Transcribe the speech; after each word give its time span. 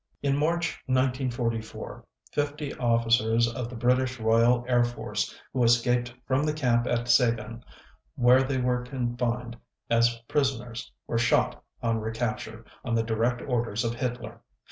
In 0.23 0.35
March 0.35 0.81
1944 0.87 2.03
fifty 2.31 2.73
officers 2.73 3.47
of 3.47 3.69
the 3.69 3.75
British 3.75 4.19
Royal 4.19 4.65
Air 4.67 4.83
Force, 4.83 5.39
who 5.53 5.63
escaped 5.63 6.11
from 6.25 6.43
the 6.43 6.53
camp 6.53 6.87
at 6.87 7.07
Sagan 7.07 7.63
where 8.15 8.41
they 8.41 8.57
were 8.57 8.81
confined 8.81 9.57
as 9.91 10.19
prisoners, 10.27 10.91
were 11.05 11.19
shot 11.19 11.63
on 11.83 11.99
recapture, 11.99 12.65
on 12.83 12.95
the 12.95 13.03
direct 13.03 13.43
orders 13.43 13.83
of 13.85 13.93
Hitler. 13.93 14.41